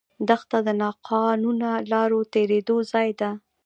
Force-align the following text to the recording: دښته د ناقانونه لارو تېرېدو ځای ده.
دښته 0.27 0.57
د 0.67 0.69
ناقانونه 0.81 1.69
لارو 1.91 2.19
تېرېدو 2.33 2.77
ځای 2.91 3.09
ده. 3.19 3.31